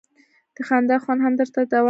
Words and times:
د 0.55 0.57
خندا 0.67 0.95
خوند 1.03 1.19
هر 1.23 1.33
درد 1.37 1.49
ته 1.55 1.61
دوا 1.63 1.69
ده. 1.71 1.79